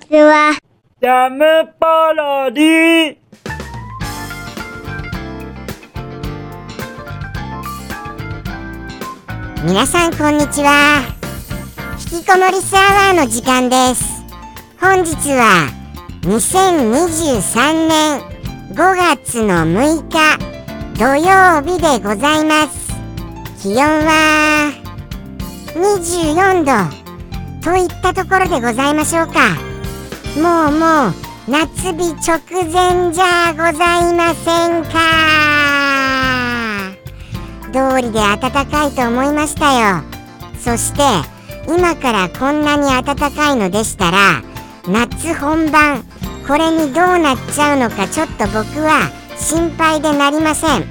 [0.00, 0.58] ちは。
[1.00, 1.44] ジャム
[1.78, 3.16] パロディ
[9.64, 11.02] 皆さんこんにちは。
[12.12, 14.04] 引きこもりスアワーの時間です。
[14.80, 15.68] 本日は
[16.22, 18.20] 2023年
[18.72, 20.38] 5月の6日
[20.98, 22.86] 土曜日でございます。
[23.62, 24.72] 気温は
[25.74, 27.06] 24度
[27.62, 29.75] といったところでございましょうか
[30.36, 31.14] もうもう
[31.48, 32.38] 夏日直
[32.70, 34.90] 前じゃございませんか。
[37.72, 40.02] 通りで暖かいと思いましたよ。
[40.58, 41.00] そして
[41.66, 44.42] 今からこんなに暖かいのでしたら
[44.86, 46.04] 夏本番
[46.46, 50.84] これにどうなっちゃうのかちょっと僕は心配でなりません。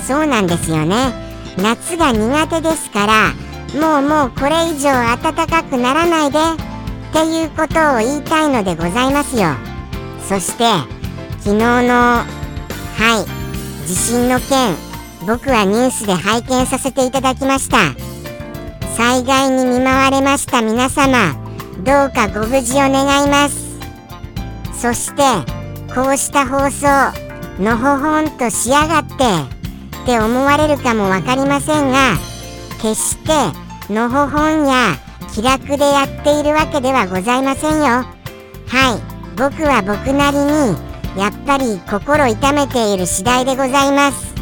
[0.00, 1.12] そうなんですよね。
[1.56, 3.32] 夏が苦手ですから
[3.80, 4.90] もうもうこれ以上
[5.22, 6.69] 暖かくならないで。
[7.10, 9.48] っていうことを言いたいのでございますよ。
[10.28, 10.64] そして
[11.40, 12.24] 昨日のは
[13.84, 14.76] い地震の件
[15.26, 17.78] 僕はニュースで拝見させていただきました。
[18.96, 21.34] 災害に見舞われました皆様
[21.84, 23.78] どうかご無事を願います。
[24.72, 25.22] そして
[25.94, 26.86] こうした放送
[27.60, 32.14] のほほんとしやがってって思われるかも分かりませんが
[32.80, 34.96] 決してのほほんや
[35.34, 38.04] 気楽でやっているわけではございませんよ。
[38.66, 39.10] はい。
[39.36, 40.76] 僕は僕なりに
[41.18, 44.34] やっぱり心痛めている次第でございます。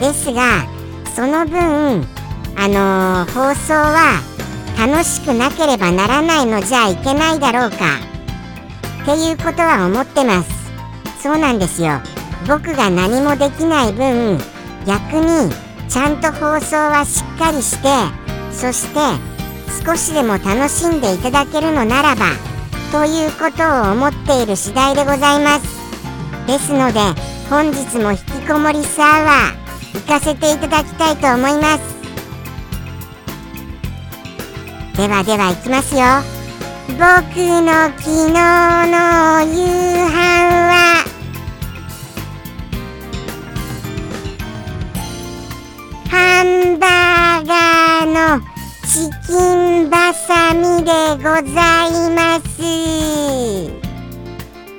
[0.00, 0.66] ですが
[1.14, 2.06] その分
[2.56, 4.20] あのー、放送は
[4.78, 7.98] 楽しくなければならないのじゃいけないだろうか。
[9.02, 10.50] っていうことは思ってます。
[11.22, 12.00] そうなんですよ。
[12.48, 14.38] 僕が何もできない分
[14.86, 15.52] 逆に
[15.88, 17.88] ちゃんと放送はしっかりして
[18.52, 19.31] そして
[19.84, 22.26] 少しでも楽しんでいただけるのならば
[22.92, 25.66] ということを思っている次第でございます。
[26.46, 27.00] ですので
[27.48, 32.02] 本日も引きこもりサーバー行かせていただきたいと思います。
[34.96, 36.02] ではでは行きますよ。
[36.88, 39.64] 僕の昨日の夕
[40.06, 40.12] 飯
[40.68, 41.01] は
[48.92, 51.48] チキンバサミでござい
[52.14, 52.44] ます。
[52.50, 52.52] っ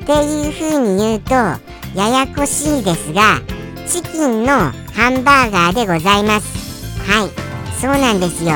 [0.06, 1.60] ていう風に言うとや
[2.10, 3.42] やこしいですが
[3.88, 7.02] チキンのハンバーガーでございます。
[7.10, 7.32] はい
[7.82, 8.52] そうなんですよ。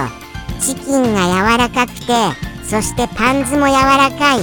[0.62, 2.14] チキンが柔らかくて
[2.64, 4.42] そしてパンズも柔らかい。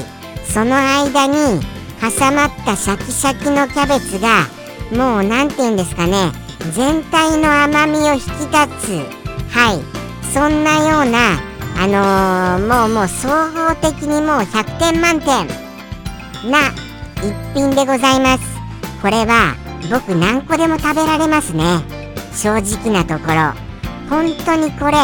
[0.52, 1.60] その間に
[2.00, 4.48] 挟まったシャキシャキのキャベツが
[4.90, 6.32] もう何て言うんですかね。
[6.72, 8.32] 全体の甘みを引き立
[8.84, 8.98] つ。
[9.54, 9.93] はい。
[10.34, 11.38] そんなような
[11.78, 15.46] あのー、もうもう総合的にもう100点満点
[16.50, 16.72] な
[17.22, 18.42] 一品でございます。
[19.00, 19.54] これは
[19.88, 21.62] 僕何個でも食べられますね。
[22.34, 23.52] 正直なところ。
[24.10, 24.96] 本当にこれ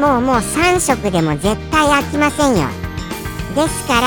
[0.00, 2.68] もうもう3食でも絶対飽きませんよ。
[3.56, 4.06] ですから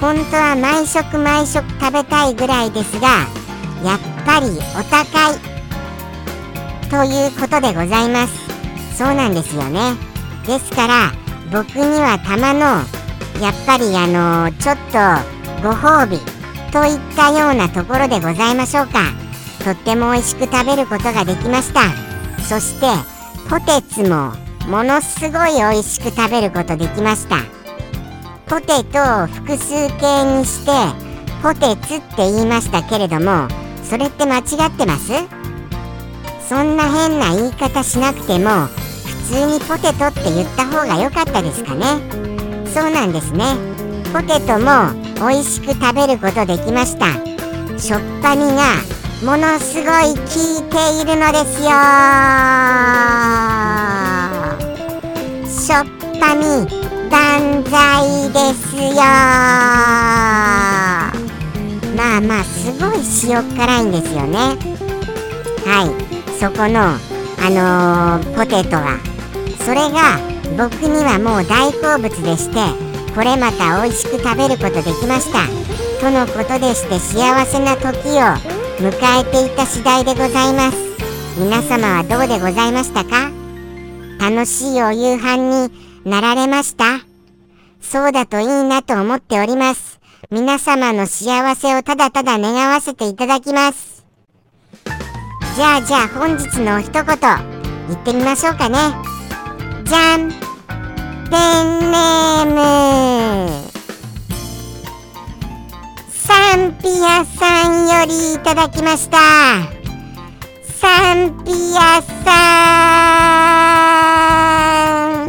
[0.00, 3.06] 本当は毎食毎食食べたいぐらいですが
[3.84, 4.46] やっぱり
[4.78, 5.38] お高い
[6.88, 8.49] ということでございます。
[9.00, 9.94] そうなんですよね。
[10.46, 11.12] ですから
[11.50, 12.60] 僕にはたまの
[13.42, 14.98] やっぱりあのちょっと
[15.66, 16.18] ご褒美
[16.70, 18.98] といったようなところでございましょうか。
[19.64, 21.80] とっても美味しく食べることができました。
[22.42, 22.88] そして
[23.48, 24.34] ポテツも
[24.68, 27.36] ものすごい美味しく食べることできました。
[28.48, 30.72] ポテトを複数形にして
[31.42, 33.48] ポテツって言いましたけれども
[33.82, 35.14] それって間違ってます？
[36.46, 38.68] そんな変な言い方しなくても
[39.30, 41.84] 通にポテトって言った方が良かったですかね。
[42.66, 43.54] そうなんですね。
[44.12, 47.12] ポテトも美味しく食べることできました。
[47.78, 48.74] しょっぱみが
[49.22, 50.24] ものすごい効い
[50.68, 51.70] ているのですよ。
[55.46, 55.86] しょっ
[56.18, 56.66] ぱみ
[57.08, 58.96] 万歳ですよ。
[61.96, 62.98] まあまあすごい
[63.30, 64.38] 塩辛いんですよね。
[65.64, 65.88] はい。
[66.40, 66.80] そこの
[67.42, 69.09] あのー、ポテトは。
[69.64, 70.18] それが
[70.56, 72.56] 僕にはもう大好物でして
[73.14, 75.46] これまた美味しく食べることできました。
[76.00, 78.20] とのことでして幸せな時を
[78.80, 80.78] 迎えていた次第でございます。
[81.38, 83.30] 皆様はどうでございましたか？
[84.18, 85.70] 楽しいお夕飯に
[86.04, 87.00] なられました？
[87.80, 90.00] そうだといいなと思っております。
[90.30, 94.04] 皆様の幸せをただただ願わせていただきます。
[95.56, 97.04] じゃあじゃあ本日の一言
[97.88, 98.78] 言ってみましょうかね。
[99.90, 100.36] じゃんペ
[101.64, 102.58] ンネーム。
[106.08, 109.18] サンピアさんよりいただきました。
[110.78, 112.30] サンピアさ
[115.26, 115.28] ん。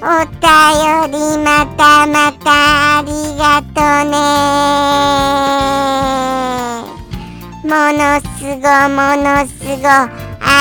[0.00, 0.40] お便
[1.12, 4.16] りまたまたありがとね。
[7.64, 8.02] もの
[8.38, 9.52] すごものす
[9.82, 10.08] ごあ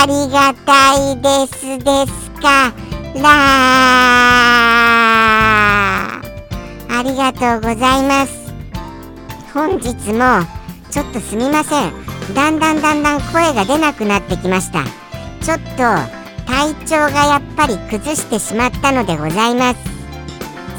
[0.07, 2.11] りがたいですです
[2.41, 2.82] か。
[3.21, 3.29] ら
[6.89, 8.53] ありがとうございます。
[9.53, 10.45] 本日も
[10.89, 11.93] ちょっとすみません。
[12.33, 14.83] だんだんだんだん声が出なくなってきました。
[15.41, 15.83] ちょっと
[16.45, 19.79] 体調がやっぱり崩してしまったのでございます。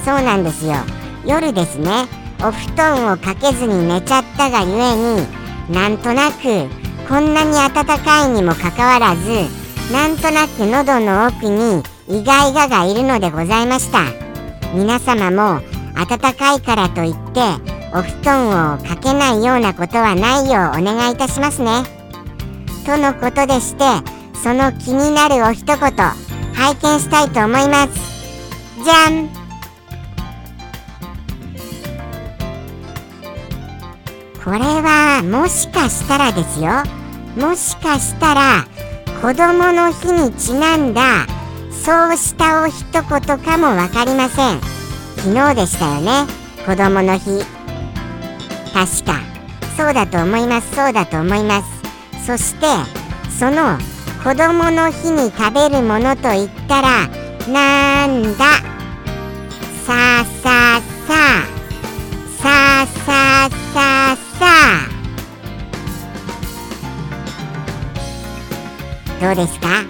[0.05, 0.75] そうなんですよ。
[1.27, 2.07] 夜ですね。
[2.43, 5.27] お布団をかけずに寝ちゃったがゆえに
[5.71, 6.69] なんとなく
[7.09, 9.49] こんなに暖かいにもかかわらず
[9.93, 14.01] なんとなく喉の奥に意外ががいるのでございました。
[14.75, 15.61] 皆様も
[15.95, 17.41] 暖かいからといって
[17.95, 21.83] お布団をかけないようなことはないようお願いいたしますね。
[22.85, 23.85] とのことでして
[24.43, 27.95] その気になるお一言拝見したいと思います。
[28.85, 29.29] じゃん。
[34.45, 36.71] これはもしかしたらですよ。
[37.37, 38.67] もしかしたら
[39.23, 41.27] 子供の日にちなんだ
[41.85, 44.61] そうしたお一言かも分かりません。
[45.19, 46.27] 昨日でしたよね。
[46.65, 47.45] 子供の日。
[48.73, 49.21] 確か。
[49.77, 50.75] そうだと思います。
[50.75, 51.69] そうだと思います。
[52.27, 52.67] そして
[53.39, 53.79] その
[54.25, 57.07] 子供の日に食べるものといったら
[57.53, 58.45] なんだ？
[59.85, 61.45] さあさあさあ。
[62.41, 62.49] さ
[62.83, 63.13] あさ
[63.45, 64.47] あさあさ
[69.21, 69.27] あ。
[69.27, 69.84] どうですか？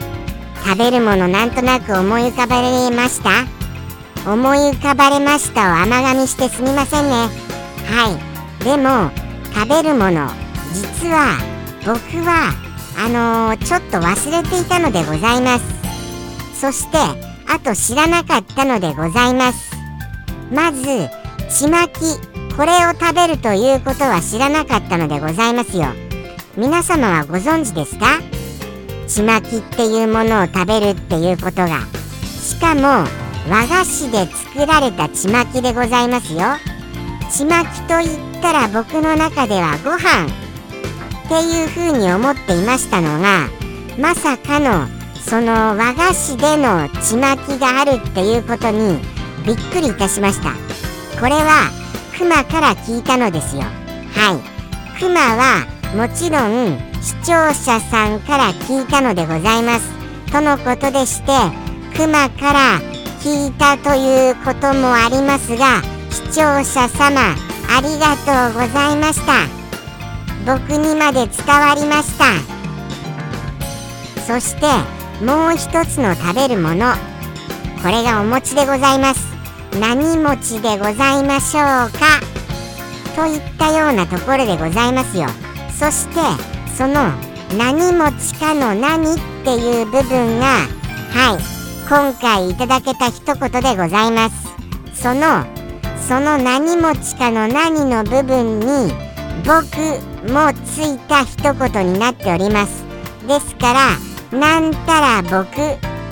[0.65, 3.31] 食べるものなんとなく思い浮かばれました？
[4.31, 7.29] 思い浮かばれましたを甘噛みしてすみませんね。
[7.87, 8.19] は
[8.61, 8.65] い。
[8.65, 9.11] でも
[9.55, 10.31] 食べるもの
[10.73, 11.37] 実は
[11.85, 12.55] 僕は
[12.97, 15.65] あのー、ちょっと忘れていたのでございます。
[16.59, 16.97] そして
[17.47, 19.75] あと知らなかったのでございます。
[20.51, 21.11] まず
[21.51, 22.01] ちまき
[22.57, 25.89] これを食べるということは知らなかったのでございますよ。
[26.57, 28.07] 皆様はご存知ですか？
[29.15, 31.87] ちまきっていうものを食べるっていうことが。
[32.43, 33.07] しかも
[33.49, 36.41] 和菓子で作られたちまきでございますよ。
[37.31, 43.49] ちまきといったら僕の中ではご飯っていうふうに思っていましたのが
[43.97, 44.89] まさかの
[45.23, 48.99] その和菓子でのちまきがあるっていうことに
[49.47, 50.51] びっくりいたしました。
[51.21, 51.71] これは
[52.19, 53.63] クマから聞いたのですよ。
[53.63, 53.69] は
[54.97, 54.99] い。
[54.99, 59.93] クマはもちろん視聴者さんから聞いたのでございます。
[60.33, 61.33] とのことでして
[61.95, 62.81] クマから
[63.21, 67.21] 聞いたということもありますが視聴者様
[67.69, 69.47] ありがとうございました。
[70.47, 72.25] 僕にまで伝わりました。
[74.27, 74.67] そして
[75.23, 76.95] もう一つの食べるもの
[77.83, 79.27] これがお餅でございます。
[79.79, 82.23] 何餅でございましょうか？
[83.15, 85.27] といったようなところでございますよ。
[85.79, 87.13] そしてその
[87.57, 90.47] 何餅かの何っていう部分が
[91.13, 91.55] はい
[91.89, 94.55] 今回いただけた一言でございます。
[94.95, 95.45] その
[96.09, 98.93] その何餅かの何の部分に
[99.45, 102.85] 僕もついた一言になっております。
[103.29, 103.73] ですか
[104.33, 105.55] らなんたら僕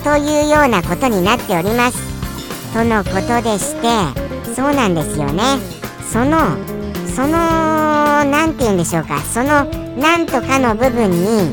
[0.03, 1.97] というようなことになっております。
[2.73, 5.43] とのことでしてそうなんですよね。
[6.11, 6.55] その
[7.15, 9.19] その何て言うんでしょうか。
[9.19, 11.51] そのなんとかの部分に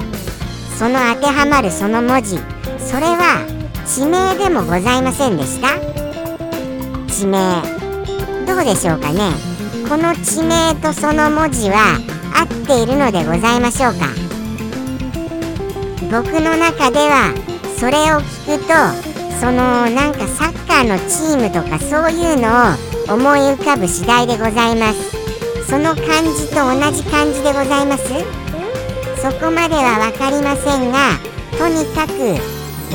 [0.78, 2.38] その当てはまるその文字。
[2.78, 3.44] それは
[3.86, 5.78] 地名でもございませんでした？
[7.12, 7.62] 地名。
[8.46, 9.32] どうでしょうかね？
[9.88, 11.98] この地名とその文字は
[12.34, 14.06] 合っているのでございましょうか？
[16.10, 17.34] 僕の中では
[17.78, 18.72] それを聞くと
[19.38, 25.19] そのなんかサッカーのチームとかそういうのを思い浮かぶ次第でございます。
[25.70, 28.02] その漢字と同じ漢字でございます？
[29.22, 31.16] そこまでは分かりませんが
[31.56, 32.12] とにかく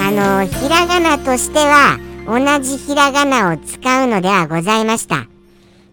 [0.01, 5.27] あのひらがなとしては同じひらがなを使うのではございました。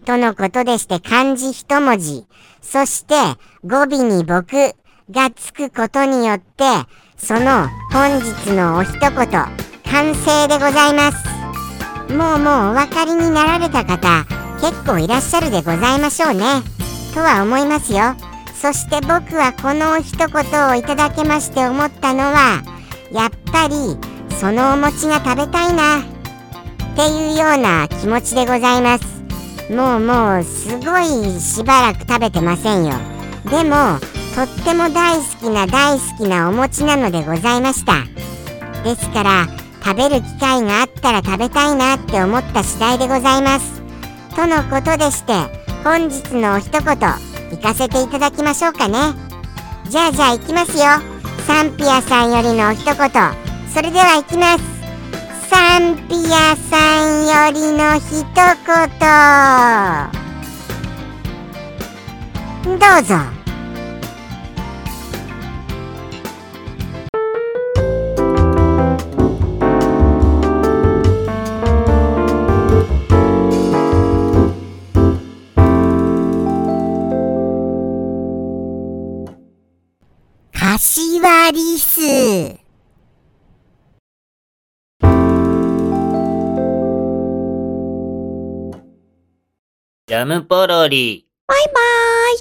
[0.05, 2.25] とのことでして漢字一文字
[2.61, 3.15] そして
[3.63, 4.75] 語尾に僕
[5.09, 6.65] がつくことによって
[7.15, 12.13] その本日のお一言完成でございます。
[12.13, 14.25] もうもうお分かりになられた方
[14.59, 16.72] 結構いらっしゃるでございましょうね。
[17.13, 18.15] とは思いますよ。
[18.53, 22.63] そして僕はこの一言をいただけまして思ったのは
[23.11, 23.97] やっぱり
[24.39, 25.99] そのお餅が食べたいな。
[25.99, 29.23] っていうような気持ちでございます。
[29.71, 32.93] もうもうすごいしばらく食べてませんよ。
[33.49, 33.99] でも
[34.35, 38.03] とっても大好きな大好きなお餅なのでございました。
[38.83, 39.47] ですから
[39.83, 43.81] 食べる機会があったら食べたいなって思った次第でございます。
[44.35, 46.97] とのことでして本日のお一言行
[47.61, 49.13] かせていただきましょうかね。
[49.89, 50.83] じゃあじゃあ行きますよ。
[51.45, 52.95] サンピアさんよりのお一言。
[53.73, 54.63] それでは行きます。
[55.49, 58.23] サンピアさんよりの一
[62.63, 62.79] 言。
[62.79, 63.32] どうぞ。
[90.13, 91.25] ジャムポロリ。
[91.47, 92.37] バイバイ